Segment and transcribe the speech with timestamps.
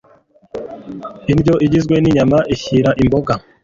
[1.31, 3.33] Indyo igizwe n’inyama ishyira imboga